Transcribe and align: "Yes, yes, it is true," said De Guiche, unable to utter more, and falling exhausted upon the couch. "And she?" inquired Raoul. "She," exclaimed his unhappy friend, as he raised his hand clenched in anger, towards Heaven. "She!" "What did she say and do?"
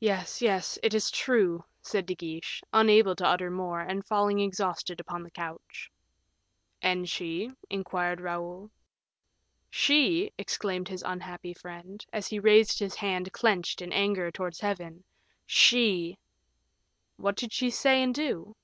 "Yes, 0.00 0.42
yes, 0.42 0.76
it 0.82 0.92
is 0.92 1.08
true," 1.08 1.64
said 1.82 2.04
De 2.04 2.16
Guiche, 2.16 2.64
unable 2.72 3.14
to 3.14 3.24
utter 3.24 3.48
more, 3.48 3.78
and 3.80 4.04
falling 4.04 4.40
exhausted 4.40 4.98
upon 4.98 5.22
the 5.22 5.30
couch. 5.30 5.88
"And 6.82 7.08
she?" 7.08 7.52
inquired 7.70 8.20
Raoul. 8.20 8.72
"She," 9.70 10.32
exclaimed 10.36 10.88
his 10.88 11.04
unhappy 11.06 11.54
friend, 11.54 12.04
as 12.12 12.26
he 12.26 12.40
raised 12.40 12.80
his 12.80 12.96
hand 12.96 13.32
clenched 13.32 13.80
in 13.80 13.92
anger, 13.92 14.32
towards 14.32 14.58
Heaven. 14.58 15.04
"She!" 15.46 16.18
"What 17.16 17.36
did 17.36 17.52
she 17.52 17.70
say 17.70 18.02
and 18.02 18.12
do?" 18.12 18.56